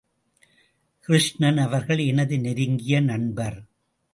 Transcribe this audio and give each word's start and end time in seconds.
கிருஷ்ணன் 0.99 1.57
அவர்கள் 1.57 1.97
எனது 1.97 2.39
நெருங்கிய 2.39 3.01
நண்பர். 3.01 3.57